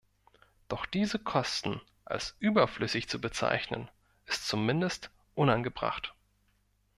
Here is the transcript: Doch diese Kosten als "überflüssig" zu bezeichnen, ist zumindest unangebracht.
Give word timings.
Doch 0.67 0.87
diese 0.87 1.19
Kosten 1.19 1.79
als 2.05 2.35
"überflüssig" 2.39 3.07
zu 3.07 3.21
bezeichnen, 3.21 3.87
ist 4.25 4.47
zumindest 4.47 5.11
unangebracht. 5.35 6.15